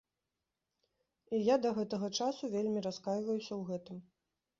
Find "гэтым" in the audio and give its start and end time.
3.69-3.97